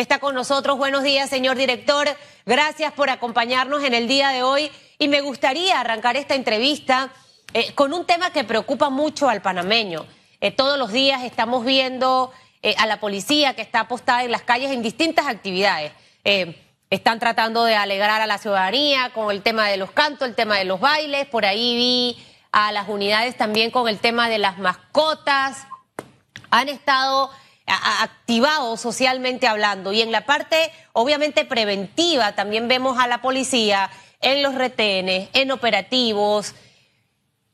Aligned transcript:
está 0.00 0.18
con 0.18 0.34
nosotros. 0.34 0.78
Buenos 0.78 1.02
días, 1.02 1.28
señor 1.28 1.56
director. 1.56 2.08
Gracias 2.46 2.92
por 2.92 3.10
acompañarnos 3.10 3.84
en 3.84 3.94
el 3.94 4.08
día 4.08 4.30
de 4.30 4.42
hoy. 4.42 4.70
Y 4.98 5.08
me 5.08 5.20
gustaría 5.20 5.78
arrancar 5.78 6.16
esta 6.16 6.34
entrevista 6.34 7.10
eh, 7.52 7.72
con 7.74 7.92
un 7.92 8.06
tema 8.06 8.32
que 8.32 8.44
preocupa 8.44 8.88
mucho 8.88 9.28
al 9.28 9.42
panameño. 9.42 10.06
Eh, 10.40 10.50
todos 10.50 10.78
los 10.78 10.90
días 10.90 11.22
estamos 11.22 11.64
viendo 11.64 12.32
eh, 12.62 12.74
a 12.78 12.86
la 12.86 12.98
policía 12.98 13.54
que 13.54 13.62
está 13.62 13.80
apostada 13.80 14.24
en 14.24 14.30
las 14.30 14.42
calles 14.42 14.70
en 14.70 14.82
distintas 14.82 15.26
actividades. 15.26 15.92
están 16.90 17.18
tratando 17.18 17.64
de 17.64 17.76
alegrar 17.76 18.20
a 18.20 18.26
la 18.26 18.38
ciudadanía 18.38 19.10
con 19.14 19.30
el 19.30 19.42
tema 19.42 19.68
de 19.68 19.76
los 19.76 19.90
cantos, 19.92 20.26
el 20.26 20.34
tema 20.34 20.56
de 20.56 20.64
los 20.64 20.80
bailes. 20.80 21.26
Por 21.26 21.44
ahí 21.44 21.76
vi 21.76 22.26
a 22.52 22.72
las 22.72 22.88
unidades 22.88 23.36
también 23.36 23.70
con 23.70 23.88
el 23.88 23.98
tema 23.98 24.28
de 24.28 24.38
las 24.38 24.58
mascotas. 24.58 25.66
Han 26.50 26.68
estado 26.68 27.30
activado 27.70 28.76
socialmente 28.76 29.46
hablando. 29.46 29.92
Y 29.92 30.02
en 30.02 30.12
la 30.12 30.26
parte, 30.26 30.72
obviamente, 30.92 31.44
preventiva, 31.44 32.34
también 32.34 32.68
vemos 32.68 32.98
a 32.98 33.06
la 33.06 33.22
policía 33.22 33.90
en 34.20 34.42
los 34.42 34.54
retenes, 34.54 35.28
en 35.32 35.50
operativos. 35.50 36.54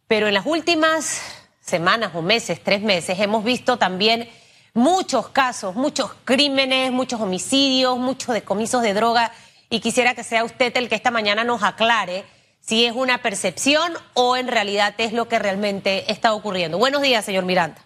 Pero 0.09 0.29
en 0.29 0.35
las 0.35 0.47
últimas 0.47 1.21
semanas 1.61 2.13
o 2.15 2.23
meses, 2.23 2.63
tres 2.63 2.81
meses, 2.81 3.19
hemos 3.21 3.45
visto 3.45 3.77
también 3.77 4.29
muchos 4.75 5.29
casos, 5.29 5.75
muchos 5.75 6.13
crímenes, 6.25 6.93
muchos 6.93 7.21
homicidios, 7.21 7.99
muchos 7.99 8.35
decomisos 8.35 8.83
de 8.83 8.95
droga. 8.95 9.33
Y 9.69 9.81
quisiera 9.81 10.15
que 10.15 10.23
sea 10.23 10.45
usted 10.45 10.77
el 10.77 10.89
que 10.89 10.95
esta 10.95 11.11
mañana 11.11 11.45
nos 11.45 11.63
aclare 11.63 12.25
si 12.61 12.85
es 12.85 12.95
una 12.95 13.23
percepción 13.23 13.93
o 14.15 14.37
en 14.37 14.49
realidad 14.49 14.95
es 14.99 15.13
lo 15.13 15.29
que 15.29 15.39
realmente 15.39 16.11
está 16.11 16.35
ocurriendo. 16.35 16.79
Buenos 16.79 17.01
días, 17.01 17.25
señor 17.25 17.45
Miranda. 17.45 17.86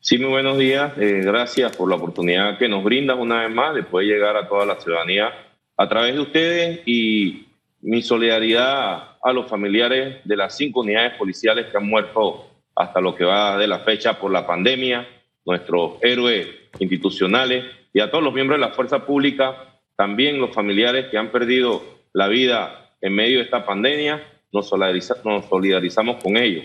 Sí, 0.00 0.16
muy 0.16 0.30
buenos 0.30 0.56
días. 0.56 0.92
Eh, 0.96 1.22
gracias 1.24 1.76
por 1.76 1.90
la 1.90 1.96
oportunidad 1.96 2.56
que 2.56 2.68
nos 2.68 2.84
brindan 2.84 3.18
una 3.18 3.42
vez 3.42 3.50
más 3.50 3.74
de 3.74 3.82
poder 3.82 4.06
llegar 4.06 4.36
a 4.36 4.48
toda 4.48 4.64
la 4.64 4.80
ciudadanía 4.80 5.32
a 5.76 5.88
través 5.88 6.14
de 6.14 6.20
ustedes 6.20 6.80
y 6.86 7.46
mi 7.80 8.00
solidaridad 8.00 9.16
a 9.20 9.32
los 9.32 9.48
familiares 9.48 10.18
de 10.24 10.36
las 10.36 10.56
cinco 10.56 10.80
unidades 10.80 11.14
policiales 11.14 11.66
que 11.66 11.76
han 11.76 11.88
muerto 11.88 12.46
hasta 12.76 13.00
lo 13.00 13.16
que 13.16 13.24
va 13.24 13.58
de 13.58 13.66
la 13.66 13.80
fecha 13.80 14.20
por 14.20 14.30
la 14.30 14.46
pandemia, 14.46 15.06
nuestros 15.44 15.94
héroes 16.00 16.46
institucionales 16.78 17.64
y 17.92 17.98
a 17.98 18.08
todos 18.08 18.22
los 18.22 18.32
miembros 18.32 18.60
de 18.60 18.66
la 18.66 18.72
fuerza 18.72 19.04
pública, 19.04 19.80
también 19.96 20.40
los 20.40 20.54
familiares 20.54 21.06
que 21.10 21.18
han 21.18 21.32
perdido 21.32 21.82
la 22.12 22.28
vida 22.28 22.92
en 23.00 23.14
medio 23.14 23.38
de 23.38 23.44
esta 23.44 23.66
pandemia, 23.66 24.22
nos, 24.52 24.68
solidarizamos 24.68 26.22
con 26.22 26.36
ellos. 26.36 26.64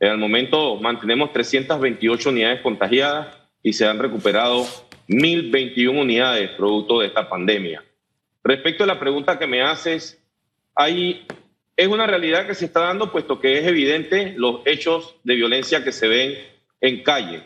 En 0.00 0.10
el 0.10 0.18
momento 0.18 0.76
mantenemos 0.76 1.32
328 1.32 2.28
unidades 2.30 2.60
contagiadas 2.60 3.36
y 3.62 3.72
se 3.72 3.86
han 3.86 3.98
recuperado 3.98 4.64
1.021 5.08 6.00
unidades 6.00 6.50
producto 6.50 7.00
de 7.00 7.06
esta 7.06 7.28
pandemia. 7.28 7.84
Respecto 8.42 8.84
a 8.84 8.86
la 8.86 9.00
pregunta 9.00 9.38
que 9.38 9.46
me 9.46 9.62
haces, 9.62 10.22
hay, 10.74 11.26
es 11.76 11.88
una 11.88 12.06
realidad 12.06 12.46
que 12.46 12.54
se 12.54 12.66
está 12.66 12.80
dando 12.80 13.10
puesto 13.12 13.40
que 13.40 13.58
es 13.58 13.66
evidente 13.66 14.34
los 14.36 14.60
hechos 14.66 15.16
de 15.24 15.34
violencia 15.34 15.84
que 15.84 15.92
se 15.92 16.08
ven 16.08 16.34
en 16.80 17.02
calle. 17.02 17.42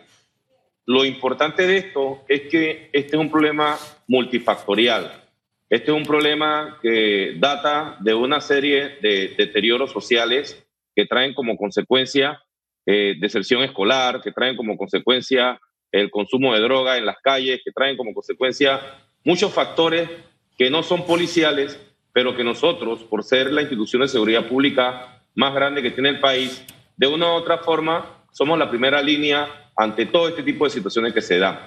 Lo 0.86 1.05
importante 1.05 1.66
de 1.66 1.77
esto 1.77 2.24
es 2.28 2.42
que 2.48 2.88
este 2.92 3.16
es 3.16 3.20
un 3.20 3.30
problema 3.30 3.78
multifactorial. 4.06 5.24
Este 5.68 5.90
es 5.90 5.96
un 5.96 6.05
problema 6.05 6.78
que 6.80 7.34
data 7.36 7.98
de 8.00 8.14
una 8.14 8.40
serie 8.40 8.96
de 9.02 9.34
deterioros 9.36 9.92
sociales 9.92 10.64
que 10.98 11.06
traen 11.06 11.32
como 11.32 11.56
consecuencia 11.56 12.42
eh, 12.84 13.14
deserción 13.20 13.62
escolar, 13.62 14.20
que 14.20 14.32
traen 14.32 14.56
como 14.56 14.77
consecuencia 14.77 15.56
el 15.92 16.10
consumo 16.10 16.52
de 16.52 16.60
droga 16.60 16.98
en 16.98 17.06
las 17.06 17.18
calles, 17.22 17.60
que 17.64 17.70
traen 17.70 17.96
como 17.96 18.12
consecuencia 18.12 18.80
muchos 19.24 19.55
factores 19.55 20.10
que 20.56 20.70
no 20.70 20.82
son 20.82 21.06
policiales, 21.06 21.80
pero 22.12 22.34
que 22.34 22.42
nosotros, 22.42 23.05
por 23.05 23.22
ser 23.22 23.52
la 23.52 23.60
institución 23.60 24.02
de 24.02 24.08
seguridad 24.08 24.48
pública 24.48 25.22
más 25.36 25.55
grande 25.55 25.82
que 25.82 25.92
tiene 25.92 26.08
el 26.08 26.18
país, 26.18 26.66
de 26.96 27.06
una 27.06 27.28
u 27.28 27.34
otra 27.36 27.58
forma 27.58 28.24
somos 28.33 28.58
la 28.58 28.68
primera 28.68 29.00
línea 29.00 29.70
ante 29.77 30.06
todo 30.06 30.27
este 30.27 30.42
tipo 30.42 30.64
de 30.64 30.70
situaciones 30.70 31.14
que 31.14 31.23
se 31.23 31.39
dan. 31.39 31.61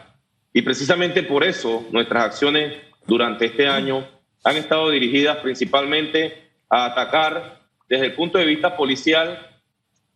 Y 0.51 0.61
precisamente 0.61 1.23
por 1.23 1.45
eso 1.45 1.87
nuestras 1.93 2.25
acciones 2.25 2.73
durante 3.07 3.45
este 3.45 3.65
año 3.65 4.05
han 4.43 4.57
estado 4.57 4.89
dirigidas 4.89 5.37
principalmente 5.37 6.51
a 6.69 6.83
atacar 6.83 7.60
desde 7.91 8.05
el 8.05 8.13
punto 8.13 8.37
de 8.37 8.45
vista 8.45 8.77
policial 8.77 9.49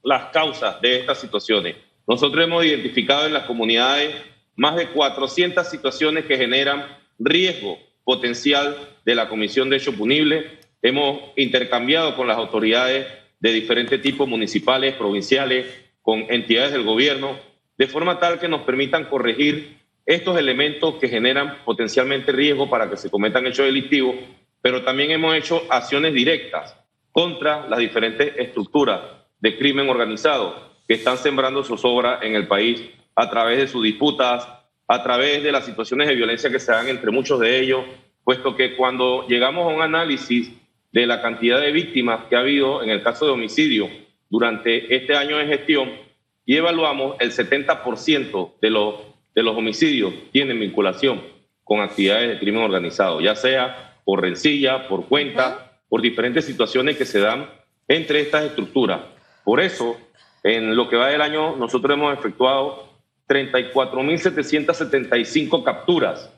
las 0.02 0.32
causas 0.32 0.80
de 0.80 0.96
estas 0.96 1.20
situaciones. 1.20 1.76
Nosotros 2.08 2.42
hemos 2.42 2.64
identificado 2.64 3.26
en 3.26 3.34
las 3.34 3.44
comunidades 3.44 4.16
más 4.56 4.78
de 4.78 4.88
400 4.88 5.68
situaciones 5.68 6.24
que 6.24 6.38
generan 6.38 6.88
riesgo 7.20 7.78
potencial 8.06 8.78
de 9.04 9.16
la 9.16 9.28
comisión 9.28 9.70
de 9.70 9.76
hecho 9.76 9.92
punible. 9.92 10.52
Hemos 10.82 11.20
intercambiado 11.36 12.16
con 12.16 12.30
las 12.30 12.38
autoridades 12.38 13.08
de 13.42 13.52
diferentes 13.52 14.02
tipos 14.02 14.26
municipales, 14.26 14.96
provinciales, 14.96 15.66
con 16.02 16.28
entidades 16.30 16.72
del 16.72 16.84
gobierno, 16.84 17.38
de 17.78 17.88
forma 17.88 18.22
tal 18.22 18.40
que 18.40 18.48
nos 18.48 18.62
permitan 18.62 19.04
corregir 19.04 19.80
estos 20.06 20.40
elementos 20.40 20.96
que 20.96 21.10
generan 21.10 21.58
potencialmente 21.66 22.32
riesgo 22.32 22.70
para 22.70 22.90
que 22.90 22.96
se 22.96 23.10
cometan 23.10 23.46
hechos 23.48 23.66
delictivos, 23.66 24.16
pero 24.62 24.82
también 24.86 25.12
hemos 25.12 25.36
hecho 25.36 25.62
acciones 25.70 26.14
directas 26.14 26.85
contra 27.16 27.66
las 27.70 27.80
diferentes 27.80 28.34
estructuras 28.36 29.00
de 29.40 29.58
crimen 29.58 29.88
organizado 29.88 30.54
que 30.86 30.96
están 30.96 31.18
sembrando 31.18 31.64
zozobra 31.64 32.20
en 32.22 32.36
el 32.36 32.46
país 32.46 32.84
a 33.16 33.30
través 33.30 33.58
de 33.58 33.70
sus 33.70 33.82
disputas, 33.82 34.46
a 34.86 35.02
través 35.02 35.42
de 35.42 35.54
las 35.54 35.66
situaciones 35.66 36.10
de 36.10 36.16
violencia 36.16 36.50
que 36.50 36.60
se 36.60 36.74
dan 36.74 36.90
entre 36.90 37.12
muchos 37.12 37.40
de 37.40 37.58
ellos, 37.62 37.86
puesto 38.26 38.58
que 38.58 38.76
cuando 38.76 39.26
llegamos 39.30 39.64
a 39.64 39.74
un 39.74 39.82
análisis 39.82 40.52
de 40.92 41.08
la 41.08 41.22
cantidad 41.22 41.62
de 41.62 41.72
víctimas 41.72 42.26
que 42.26 42.36
ha 42.36 42.40
habido 42.40 42.84
en 42.84 42.90
el 42.90 43.02
caso 43.02 43.26
de 43.26 43.32
homicidio 43.32 43.90
durante 44.30 44.94
este 44.94 45.16
año 45.16 45.38
de 45.38 45.46
gestión 45.46 45.94
y 46.46 46.58
evaluamos 46.58 47.16
el 47.22 47.32
70% 47.32 48.56
de 48.62 48.70
los, 48.70 48.96
de 49.34 49.42
los 49.42 49.56
homicidios 49.56 50.14
tienen 50.34 50.60
vinculación 50.60 51.22
con 51.64 51.80
actividades 51.80 52.28
de 52.28 52.40
crimen 52.40 52.64
organizado, 52.64 53.22
ya 53.22 53.36
sea 53.36 54.02
por 54.04 54.22
rencilla, 54.22 54.90
por 54.90 55.06
cuenta, 55.08 55.65
por 55.90 56.02
diferentes 56.02 56.46
situaciones 56.46 56.96
que 56.98 57.06
se 57.06 57.20
dan 57.20 57.50
entre 57.88 58.22
estas 58.22 58.46
estructuras. 58.46 59.02
Por 59.44 59.62
eso, 59.62 59.96
en 60.44 60.76
lo 60.76 60.90
que 60.90 60.96
va 60.96 61.10
del 61.10 61.22
año, 61.22 61.56
nosotros 61.56 61.96
hemos 61.96 62.18
efectuado 62.18 62.90
34.775 63.28 65.64
capturas. 65.64 66.32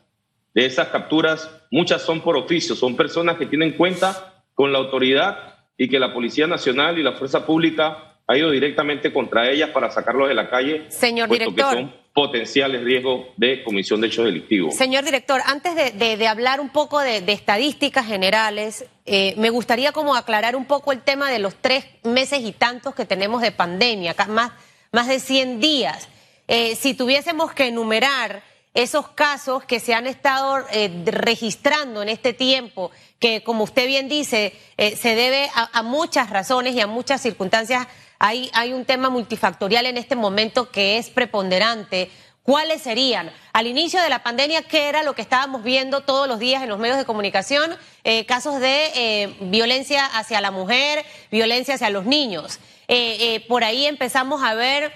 De 0.53 0.66
esas 0.66 0.90
capturas, 0.90 1.50
muchas 1.72 2.02
son 2.02 2.19
por 2.22 2.35
oficio, 2.35 2.75
son 2.75 2.96
personas 2.96 3.38
que 3.38 3.46
tienen 3.46 3.74
cuenta 3.74 4.44
con 4.53 4.72
la 4.72 4.80
autoridad 4.80 5.56
y 5.78 5.88
que 5.88 6.00
la 6.00 6.14
Policía 6.14 6.47
Nacional 6.47 6.97
y 6.97 7.03
la 7.03 7.14
Fuerza 7.14 7.46
Pública 7.46 8.16
ha 8.28 8.38
ido 8.38 8.52
directamente 8.52 9.14
contra 9.14 9.50
ellas 9.50 9.69
para 9.69 9.90
sacarlos 9.90 10.28
de 10.28 10.34
la 10.34 10.50
calle. 10.50 10.85
Señor 10.90 11.29
director 11.29 11.90
potenciales 12.17 12.83
riesgos 12.83 13.28
de 13.38 13.63
comisión 13.63 14.01
de 14.01 14.07
hechos 14.07 14.25
delictivos. 14.25 14.73
Señor 14.73 15.05
director, 15.05 15.39
antes 15.45 15.75
de, 15.75 16.28
hablar 16.28 16.59
un 16.59 16.69
poco 16.69 17.00
de, 17.00 17.17
estadísticas 17.31 18.07
generales, 18.07 18.85
eh, 19.05 19.35
me 19.38 19.51
gustaría 19.51 19.91
como 19.91 20.16
aclarar 20.16 20.55
un 20.55 20.66
poco 20.66 20.91
el 20.91 21.03
tema 21.03 21.29
de 21.29 21.38
los 21.38 21.53
tres 21.61 21.85
meses 22.01 22.39
y 22.41 22.53
tantos 22.53 22.95
que 22.95 23.05
tenemos 23.05 23.44
de 23.44 23.51
pandemia, 23.51 24.16
más, 24.29 24.51
más 24.91 25.07
de 25.07 25.19
100 25.19 25.59
días. 25.59 26.07
Eh, 26.47 26.75
si 26.75 26.95
tuviésemos 26.95 27.53
que 27.53 27.67
enumerar 27.67 28.41
esos 28.73 29.09
casos 29.09 29.63
que 29.66 29.79
se 29.79 29.94
han 29.94 30.07
estado 30.07 30.66
eh, 30.72 30.89
registrando 31.05 32.01
en 32.01 32.09
este 32.09 32.34
tiempo, 32.34 32.89
que 33.19 33.44
como 33.44 33.63
usted 33.63 33.85
bien 33.85 34.09
dice, 34.09 34.53
se 34.75 35.16
debe 35.16 35.51
a, 35.53 35.84
muchas 35.84 36.31
razones 36.31 36.73
y 36.73 36.79
a 36.79 36.88
muchas 36.88 37.22
circunstancias 37.22 37.88
hay, 38.19 38.73
un 38.73 38.85
tema 38.85 39.09
multifactorial 39.09 39.85
en 39.85 39.97
este 39.97 40.16
momento 40.16 40.72
que 40.72 40.97
es 40.97 41.09
preponderante. 41.09 42.09
¿Cuáles 42.44 42.81
serían? 42.81 43.31
Al 43.51 43.67
inicio 43.67 44.01
de 44.01 44.09
la 44.09 44.23
pandemia, 44.23 44.61
¿qué 44.63 44.88
era 44.88 45.03
lo 45.03 45.13
que 45.13 45.22
estábamos 45.22 45.63
viendo 45.63 46.01
todos 46.01 46.28
los 46.28 46.39
días 46.39 46.64
en 46.64 46.69
los 46.69 46.79
medios 46.79 46.97
de 46.97 47.05
comunicación? 47.05 47.75
Eh, 48.03 48.25
casos 48.25 48.59
de 48.59 48.91
eh, 48.96 49.35
violencia 49.41 50.05
hacia 50.05 50.40
la 50.40 50.52
mujer, 50.52 51.05
violencia 51.29 51.75
hacia 51.75 51.90
los 51.90 52.05
niños. 52.05 52.59
Eh, 52.87 53.46
por 53.49 53.66
ahí 53.66 53.85
empezamos 53.85 54.41
a 54.43 54.53
ver 54.53 54.93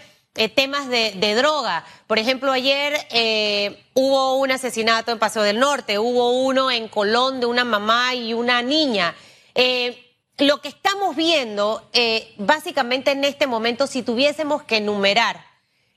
temas 0.56 0.88
de, 0.88 1.36
droga. 1.36 1.84
Por 2.08 2.20
ejemplo, 2.20 2.54
ayer 2.54 3.06
hubo 3.94 4.38
un 4.38 4.50
asesinato 4.50 5.12
en 5.12 5.20
Paseo 5.20 5.44
del 5.44 5.60
Norte, 5.60 6.00
hubo 6.00 6.32
uno 6.46 6.72
en 6.72 6.88
Colón 6.88 7.42
de 7.42 7.48
una 7.48 7.66
mamá 7.66 8.16
y 8.16 8.34
una 8.34 8.62
niña 8.62 9.14
lo 10.42 10.60
que 10.60 10.70
estamos 10.70 11.16
viendo, 11.16 11.88
eh, 11.94 12.34
básicamente 12.38 13.12
en 13.12 13.24
este 13.24 13.46
momento, 13.46 13.86
si 13.86 14.02
tuviésemos 14.02 14.64
que 14.64 14.78
enumerar 14.78 15.46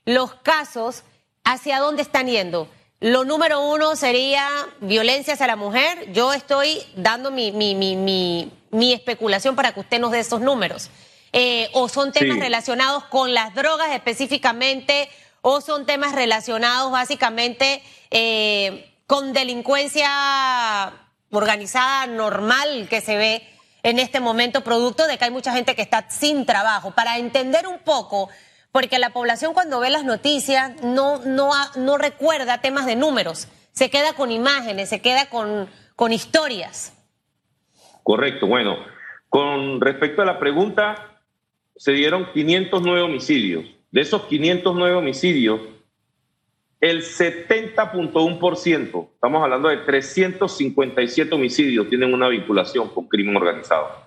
los 0.05 0.35
casos, 0.35 1.03
¿hacia 1.43 1.79
dónde 1.79 2.03
están 2.03 2.27
yendo? 2.27 2.69
Lo 2.99 3.23
número 3.23 3.61
uno 3.61 3.95
sería 3.95 4.47
violencia 4.81 5.33
hacia 5.33 5.47
la 5.47 5.55
mujer. 5.55 6.11
Yo 6.11 6.31
estoy 6.31 6.79
dando 6.95 7.31
mi, 7.31 7.51
mi, 7.51 7.73
mi, 7.73 8.51
mi 8.69 8.93
especulación 8.93 9.55
para 9.55 9.73
que 9.73 9.79
usted 9.79 9.99
nos 9.99 10.11
dé 10.11 10.19
esos 10.19 10.41
números. 10.41 10.91
Eh, 11.33 11.69
o 11.73 11.89
son 11.89 12.11
temas 12.11 12.37
relacionados 12.37 13.03
con 13.05 13.33
las 13.33 13.55
drogas 13.55 13.91
específicamente, 13.93 15.09
o 15.41 15.59
son 15.59 15.87
temas 15.87 16.13
relacionados 16.13 16.91
básicamente 16.91 17.81
eh, 18.11 18.93
con 19.07 19.33
delincuencia 19.33 20.93
organizada 21.31 22.05
normal 22.05 22.87
que 22.89 23.01
se 23.01 23.17
ve 23.17 23.54
en 23.85 23.99
este 23.99 24.19
momento, 24.19 24.61
producto 24.61 25.05
de 25.05 25.19
que 25.19 25.25
hay 25.25 25.31
mucha 25.31 25.53
gente 25.53 25.75
que 25.75 25.83
está 25.83 26.09
sin 26.09 26.47
trabajo. 26.47 26.89
Para 26.89 27.19
entender 27.19 27.67
un 27.67 27.77
poco, 27.77 28.29
porque 28.71 28.97
la 28.97 29.11
población 29.11 29.53
cuando 29.53 29.79
ve 29.79 29.91
las 29.91 30.03
noticias 30.03 30.81
no, 30.81 31.19
no, 31.19 31.51
no 31.75 31.99
recuerda 31.99 32.61
temas 32.61 32.87
de 32.87 32.95
números, 32.95 33.47
se 33.73 33.91
queda 33.91 34.13
con 34.13 34.31
imágenes, 34.31 34.89
se 34.89 35.01
queda 35.01 35.29
con, 35.29 35.69
con 35.95 36.11
historias. 36.11 36.93
Correcto, 38.01 38.47
bueno, 38.47 38.75
con 39.29 39.79
respecto 39.79 40.23
a 40.23 40.25
la 40.25 40.39
pregunta, 40.39 41.21
se 41.75 41.91
dieron 41.91 42.31
509 42.33 43.01
homicidios. 43.03 43.65
De 43.91 44.01
esos 44.01 44.23
509 44.23 44.95
homicidios, 44.95 45.61
el 46.89 47.01
70.1%, 47.01 49.07
estamos 49.15 49.43
hablando 49.43 49.69
de 49.69 49.77
357 49.77 51.33
homicidios, 51.33 51.89
tienen 51.89 52.13
una 52.13 52.27
vinculación 52.27 52.89
con 52.89 53.07
crimen 53.07 53.35
organizado. 53.35 54.05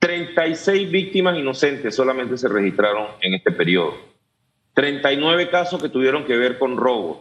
36 0.00 0.90
víctimas 0.90 1.38
inocentes 1.38 1.94
solamente 1.94 2.36
se 2.36 2.48
registraron 2.48 3.06
en 3.20 3.34
este 3.34 3.52
periodo. 3.52 3.94
39 4.74 5.48
casos 5.48 5.80
que 5.80 5.88
tuvieron 5.88 6.24
que 6.24 6.36
ver 6.36 6.58
con 6.58 6.76
robos. 6.76 7.18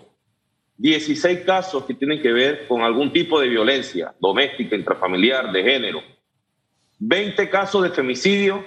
16 0.78 1.42
casos 1.42 1.86
que 1.86 1.94
tienen 1.94 2.20
que 2.20 2.34
ver 2.34 2.68
con 2.68 2.82
algún 2.82 3.14
tipo 3.14 3.40
de 3.40 3.50
violencia 3.50 4.16
doméstica, 4.20 4.76
intrafamiliar, 4.76 5.52
de 5.52 5.62
género. 5.62 6.02
20 6.98 7.48
casos 7.52 7.84
de 7.84 7.92
femicidio 7.92 8.66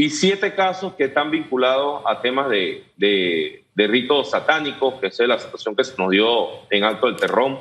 y 0.00 0.08
7 0.08 0.54
casos 0.54 0.94
que 0.94 1.04
están 1.04 1.30
vinculados 1.30 2.02
a 2.06 2.22
temas 2.22 2.48
de, 2.48 2.86
de 2.96 3.86
ritos 3.86 4.30
satánicos, 4.30 4.94
que 4.94 5.08
es 5.08 5.18
la 5.20 5.38
situación 5.38 5.76
que 5.76 5.84
se 5.84 5.94
nos 5.98 6.08
dio 6.08 6.70
en 6.70 6.84
Alto 6.84 7.06
del 7.06 7.16
Terrón, 7.16 7.58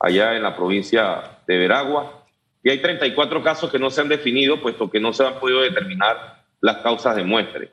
allá 0.00 0.34
en 0.34 0.42
la 0.42 0.56
provincia 0.56 1.36
de 1.46 1.58
Veragua. 1.58 2.24
Y 2.62 2.70
hay 2.70 2.80
34 2.80 3.42
casos 3.42 3.70
que 3.70 3.78
no 3.78 3.90
se 3.90 4.00
han 4.00 4.08
definido, 4.08 4.62
puesto 4.62 4.90
que 4.90 5.00
no 5.00 5.12
se 5.12 5.22
han 5.26 5.38
podido 5.38 5.60
determinar 5.60 6.42
las 6.62 6.78
causas 6.78 7.14
de 7.14 7.24
muestre. 7.24 7.70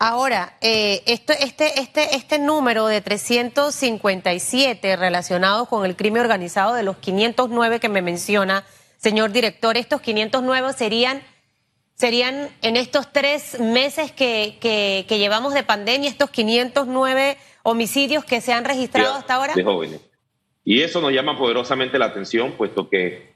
Ahora, 0.00 0.56
eh, 0.60 1.04
este, 1.06 1.44
este, 1.44 2.16
este 2.16 2.38
número 2.40 2.88
de 2.88 3.00
357 3.00 4.96
relacionados 4.96 5.68
con 5.68 5.86
el 5.86 5.94
crimen 5.94 6.22
organizado 6.22 6.74
de 6.74 6.82
los 6.82 6.96
509 6.96 7.78
que 7.78 7.88
me 7.88 8.02
menciona, 8.02 8.64
señor 8.96 9.30
director, 9.30 9.76
estos 9.76 10.00
509 10.00 10.72
serían 10.72 11.22
serían 11.98 12.48
en 12.62 12.76
estos 12.76 13.12
tres 13.12 13.58
meses 13.58 14.12
que, 14.12 14.56
que, 14.60 15.18
llevamos 15.18 15.52
de 15.52 15.64
pandemia, 15.64 16.08
estos 16.08 16.30
509 16.30 17.36
homicidios 17.64 18.24
que 18.24 18.40
se 18.40 18.52
han 18.52 18.64
registrado 18.64 19.14
hasta 19.14 19.34
ahora? 19.34 19.54
De 19.54 19.64
jóvenes. 19.64 20.00
Y 20.64 20.82
eso 20.82 21.00
nos 21.00 21.12
llama 21.12 21.36
poderosamente 21.36 21.98
la 21.98 22.06
atención, 22.06 22.52
puesto 22.52 22.88
que 22.88 23.32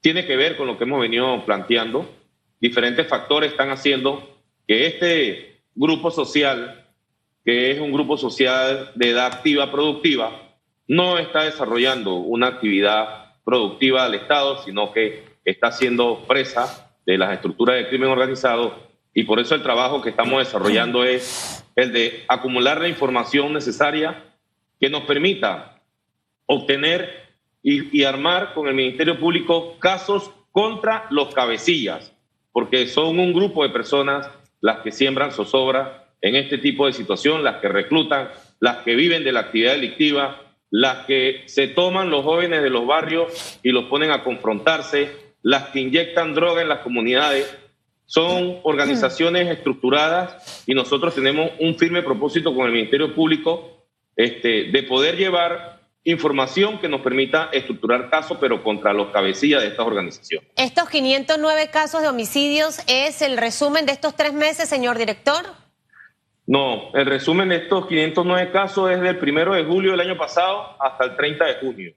tiene 0.00 0.24
que 0.26 0.36
ver 0.36 0.56
con 0.56 0.66
lo 0.66 0.78
que 0.78 0.84
hemos 0.84 1.00
venido 1.00 1.44
planteando. 1.44 2.08
Diferentes 2.60 3.06
factores 3.06 3.52
están 3.52 3.70
haciendo 3.70 4.40
que 4.66 4.86
este 4.86 5.60
grupo 5.74 6.10
social, 6.10 6.86
que 7.44 7.72
es 7.72 7.78
un 7.78 7.92
grupo 7.92 8.16
social 8.16 8.90
de 8.94 9.10
edad 9.10 9.26
activa, 9.26 9.70
productiva, 9.70 10.56
no 10.86 11.18
está 11.18 11.42
desarrollando 11.42 12.14
una 12.14 12.46
actividad 12.46 13.34
productiva 13.44 14.04
del 14.04 14.20
Estado, 14.20 14.62
sino 14.64 14.92
que 14.92 15.24
está 15.44 15.72
siendo 15.72 16.24
presa 16.26 16.87
de 17.08 17.16
las 17.16 17.32
estructuras 17.32 17.76
de 17.76 17.88
crimen 17.88 18.10
organizado 18.10 18.86
y 19.14 19.24
por 19.24 19.40
eso 19.40 19.54
el 19.54 19.62
trabajo 19.62 20.02
que 20.02 20.10
estamos 20.10 20.40
desarrollando 20.40 21.04
es 21.04 21.64
el 21.74 21.90
de 21.90 22.24
acumular 22.28 22.82
la 22.82 22.88
información 22.88 23.54
necesaria 23.54 24.24
que 24.78 24.90
nos 24.90 25.04
permita 25.04 25.80
obtener 26.44 27.30
y, 27.62 28.04
armar 28.04 28.52
con 28.52 28.68
el 28.68 28.74
Ministerio 28.74 29.18
Público 29.18 29.78
casos 29.78 30.30
contra 30.52 31.06
los 31.08 31.34
cabecillas, 31.34 32.14
porque 32.52 32.86
son 32.86 33.18
un 33.18 33.32
grupo 33.32 33.62
de 33.62 33.70
personas 33.70 34.30
las 34.60 34.80
que 34.80 34.92
siembran 34.92 35.32
zozobra 35.32 36.10
en 36.20 36.36
este 36.36 36.58
tipo 36.58 36.84
de 36.84 36.92
situación, 36.92 37.42
las 37.42 37.56
que 37.56 37.68
reclutan, 37.68 38.28
las 38.60 38.82
que 38.82 38.94
viven 38.94 39.24
de 39.24 39.32
la 39.32 39.40
actividad 39.40 39.72
delictiva, 39.72 40.42
las 40.70 41.06
que 41.06 41.44
se 41.46 41.68
toman 41.68 42.10
los 42.10 42.22
jóvenes 42.22 42.62
de 42.62 42.68
los 42.68 42.86
barrios 42.86 43.58
y 43.62 43.70
los 43.70 43.84
ponen 43.84 44.10
a 44.10 44.22
confrontarse 44.22 45.27
las 45.48 45.70
que 45.70 45.80
inyectan 45.80 46.34
droga 46.34 46.60
en 46.60 46.68
las 46.68 46.80
comunidades, 46.80 47.56
son 48.04 48.58
organizaciones 48.64 49.48
estructuradas 49.48 50.62
y 50.66 50.74
nosotros 50.74 51.14
tenemos 51.14 51.52
un 51.58 51.74
firme 51.78 52.02
propósito 52.02 52.54
con 52.54 52.66
el 52.66 52.72
Ministerio 52.72 53.14
Público 53.14 53.86
este, 54.14 54.64
de 54.64 54.82
poder 54.82 55.16
llevar 55.16 55.80
información 56.04 56.78
que 56.78 56.86
nos 56.86 57.00
permita 57.00 57.48
estructurar 57.50 58.10
casos, 58.10 58.36
pero 58.38 58.62
contra 58.62 58.92
los 58.92 59.08
cabecillas 59.08 59.62
de 59.62 59.68
estas 59.68 59.86
organizaciones. 59.86 60.50
¿Estos 60.54 60.90
509 60.90 61.70
casos 61.70 62.02
de 62.02 62.08
homicidios 62.08 62.80
es 62.86 63.22
el 63.22 63.38
resumen 63.38 63.86
de 63.86 63.92
estos 63.92 64.14
tres 64.16 64.34
meses, 64.34 64.68
señor 64.68 64.98
director? 64.98 65.46
No, 66.46 66.92
el 66.92 67.06
resumen 67.06 67.48
de 67.48 67.56
estos 67.56 67.86
509 67.86 68.50
casos 68.52 68.90
es 68.90 69.00
del 69.00 69.16
primero 69.16 69.54
de 69.54 69.64
julio 69.64 69.92
del 69.92 70.00
año 70.00 70.18
pasado 70.18 70.76
hasta 70.78 71.04
el 71.04 71.16
30 71.16 71.44
de 71.46 71.54
junio. 71.54 71.94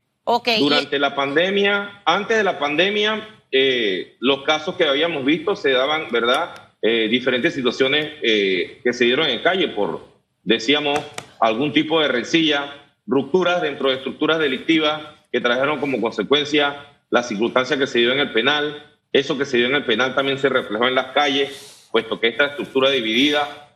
Durante 0.59 1.00
la 1.00 1.15
pandemia, 1.15 2.01
antes 2.06 2.38
de 2.38 2.44
la 2.44 2.59
pandemia, 2.59 3.27
eh, 3.51 4.15
los 4.19 4.44
casos 4.44 4.75
que 4.75 4.85
habíamos 4.85 5.25
visto 5.25 5.56
se 5.56 5.71
daban, 5.71 6.07
¿verdad? 6.12 6.71
Eh, 6.81 7.07
diferentes 7.09 7.53
situaciones 7.53 8.13
eh, 8.21 8.79
que 8.83 8.94
se 8.94 9.06
dieron 9.06 9.27
en 9.27 9.41
calle 9.41 9.68
por, 9.69 10.07
decíamos, 10.44 11.00
algún 11.39 11.73
tipo 11.73 12.00
de 12.00 12.07
rencilla, 12.07 12.73
rupturas 13.06 13.62
dentro 13.62 13.89
de 13.89 13.95
estructuras 13.95 14.39
delictivas 14.39 15.01
que 15.31 15.41
trajeron 15.41 15.79
como 15.79 16.00
consecuencia 16.00 16.88
la 17.09 17.23
circunstancia 17.23 17.77
que 17.77 17.88
se 17.88 18.00
dio 18.00 18.12
en 18.13 18.19
el 18.19 18.31
penal. 18.31 18.85
Eso 19.12 19.38
que 19.38 19.45
se 19.45 19.57
dio 19.57 19.65
en 19.65 19.75
el 19.75 19.85
penal 19.85 20.15
también 20.15 20.38
se 20.38 20.47
reflejó 20.47 20.88
en 20.88 20.95
las 20.95 21.07
calles, 21.07 21.89
puesto 21.91 22.19
que 22.19 22.29
esta 22.29 22.45
estructura 22.45 22.89
dividida, 22.89 23.69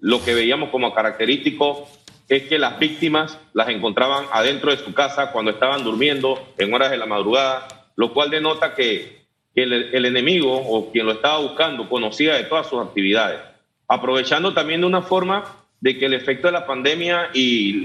lo 0.00 0.24
que 0.24 0.34
veíamos 0.34 0.70
como 0.70 0.94
característico 0.94 1.88
es 2.28 2.42
que 2.44 2.58
las 2.58 2.78
víctimas 2.78 3.38
las 3.54 3.68
encontraban 3.68 4.26
adentro 4.32 4.70
de 4.70 4.76
su 4.76 4.92
casa 4.92 5.32
cuando 5.32 5.52
estaban 5.52 5.82
durmiendo 5.82 6.52
en 6.58 6.72
horas 6.74 6.90
de 6.90 6.98
la 6.98 7.06
madrugada, 7.06 7.66
lo 7.96 8.12
cual 8.12 8.30
denota 8.30 8.74
que, 8.74 9.18
el, 9.54 10.04
enemigo 10.04 10.54
o 10.54 10.92
quien 10.92 11.04
lo 11.04 11.12
estaba 11.12 11.38
buscando 11.40 11.88
conocía 11.88 12.34
de 12.34 12.44
todas 12.44 12.68
sus 12.68 12.80
actividades, 12.80 13.40
aprovechando 13.88 14.54
también 14.54 14.82
de 14.82 14.86
una 14.86 15.02
forma 15.02 15.44
de 15.80 15.98
que 15.98 16.06
el 16.06 16.14
efecto 16.14 16.46
de 16.46 16.52
la 16.52 16.64
pandemia 16.64 17.30
y 17.34 17.82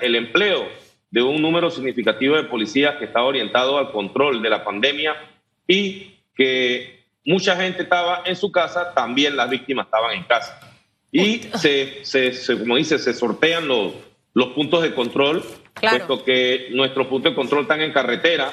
el 0.00 0.14
empleo 0.16 0.66
de 1.08 1.22
un 1.22 1.40
número 1.40 1.70
significativo 1.70 2.34
de 2.34 2.44
policías 2.44 2.96
que 2.96 3.04
estaba 3.04 3.26
orientado 3.26 3.78
al 3.78 3.92
control 3.92 4.42
de 4.42 4.50
la 4.50 4.64
pandemia 4.64 5.14
y 5.68 6.16
que 6.34 7.04
mucha 7.24 7.54
gente 7.54 7.84
estaba 7.84 8.22
en 8.24 8.34
su 8.34 8.50
casa, 8.50 8.92
también 8.92 9.36
las 9.36 9.48
víctimas 9.48 9.86
estaban 9.86 10.16
en 10.16 10.24
casa 10.24 10.71
y 11.12 11.42
se, 11.60 12.04
se, 12.04 12.58
como 12.58 12.76
dice, 12.76 12.98
se 12.98 13.12
sortean 13.12 13.68
los, 13.68 13.92
los 14.32 14.48
puntos 14.54 14.82
de 14.82 14.94
control, 14.94 15.44
puesto 15.78 16.24
que 16.24 16.68
nuestros 16.70 17.06
puntos 17.06 17.32
de 17.32 17.36
control 17.36 17.62
están 17.62 17.82
en 17.82 17.92
carretera. 17.92 18.52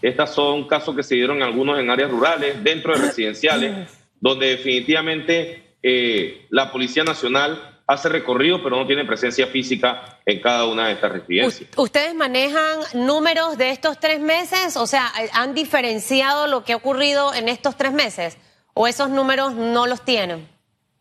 Estos 0.00 0.30
son 0.30 0.66
casos 0.66 0.96
que 0.96 1.02
se 1.02 1.16
dieron 1.16 1.42
algunos 1.42 1.78
en 1.78 1.90
áreas 1.90 2.10
rurales, 2.10 2.64
dentro 2.64 2.94
de 2.94 3.06
residenciales, 3.06 3.90
donde 4.20 4.48
definitivamente 4.48 5.74
eh, 5.82 6.46
la 6.48 6.72
Policía 6.72 7.04
Nacional 7.04 7.78
hace 7.86 8.08
recorrido, 8.08 8.62
pero 8.62 8.76
no 8.76 8.86
tiene 8.86 9.04
presencia 9.04 9.46
física 9.46 10.18
en 10.24 10.40
cada 10.40 10.66
una 10.66 10.86
de 10.88 10.94
estas 10.94 11.12
residencias. 11.12 11.70
¿Ustedes 11.76 12.14
manejan 12.14 12.80
números 12.94 13.58
de 13.58 13.70
estos 13.70 13.98
tres 13.98 14.20
meses? 14.20 14.76
O 14.76 14.86
sea, 14.86 15.10
¿han 15.32 15.54
diferenciado 15.54 16.46
lo 16.46 16.64
que 16.64 16.74
ha 16.74 16.76
ocurrido 16.76 17.34
en 17.34 17.48
estos 17.48 17.76
tres 17.76 17.92
meses? 17.92 18.38
¿O 18.74 18.86
esos 18.86 19.10
números 19.10 19.54
no 19.54 19.86
los 19.86 20.04
tienen? 20.04 20.46